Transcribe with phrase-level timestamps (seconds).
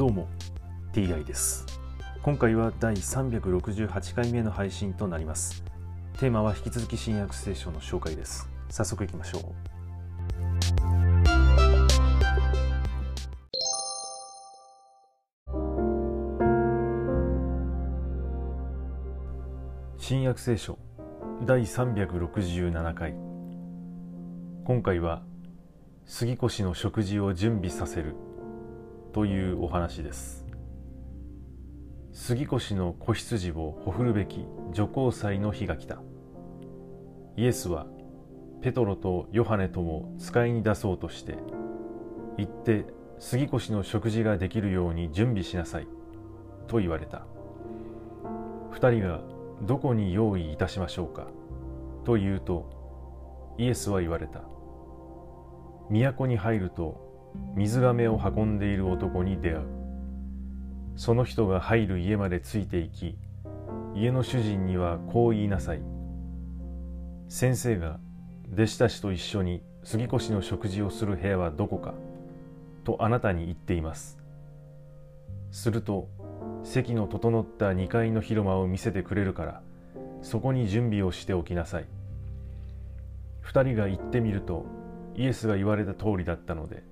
[0.00, 0.28] どうも
[0.94, 1.66] TI です。
[2.22, 5.62] 今回は第368回目の配信となります。
[6.18, 8.48] テーマは引き続き新約聖書の紹介です。
[8.70, 9.42] 早速いきましょう。
[19.98, 20.78] 新約聖書
[21.44, 23.14] 第367回。
[24.64, 25.22] 今回は
[26.06, 28.16] 杉越の食事を準備させる
[29.12, 30.46] というお話です。
[32.12, 36.00] 杉越の子羊をほふるべき女皇祭の日が来た。
[37.36, 37.86] イエスは
[38.60, 41.38] ペトロとヨハネとも使いに出そうとして
[42.36, 42.84] 行って
[43.18, 45.88] 杉越の食事ができるように準備しなさい
[46.68, 47.26] と言われた。
[48.70, 49.22] 二人が
[49.62, 51.26] どこに用意いたしましょうか
[52.04, 54.42] と言うとイエスは言われた。
[55.90, 57.09] 都に入ると
[57.54, 59.66] 水がめを運んでいる男に出会う。
[60.96, 63.16] その人が入る家までついていき
[63.94, 65.82] 家の主人にはこう言いなさい。
[67.28, 67.98] 先生が
[68.52, 71.94] 弟子たちと一緒に杉越の食事をする部屋はどこか
[72.84, 74.18] とあなたに言っています。
[75.52, 76.08] すると
[76.62, 79.62] 席の整った2階の広間を見せてくれるから
[80.22, 81.86] そこに準備をしておきなさい。
[83.44, 84.66] 2人が行ってみると
[85.16, 86.84] イエスが言われた通りだったので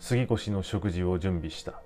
[0.00, 1.82] 杉越の食事を準備した。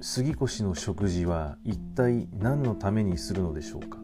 [0.00, 3.98] 杉越の食事は一体何のためにするのでしょうか？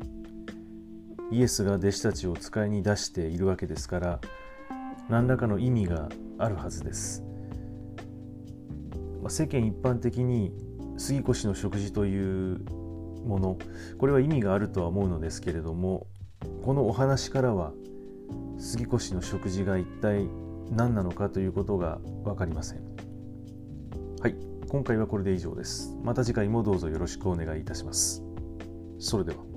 [1.33, 4.21] イエスが弟子たちを使いに出しているわけですから
[5.09, 7.25] 何らかの意味があるはずです。
[9.25, 10.53] ま世間一般的に
[10.99, 12.61] 杉越の食事という
[13.27, 13.59] もの
[13.99, 16.07] これは意味があるとは思うのですけれども
[16.63, 17.73] このお話からは
[18.59, 20.29] 杉越の食事が一体
[20.71, 22.81] 何なのかということが分かりません。
[24.21, 24.37] はい
[24.69, 25.97] 今回はこれで以上です。
[26.03, 28.23] また次回もどうぞよろしくお願いいたします。
[28.99, 29.54] それでは。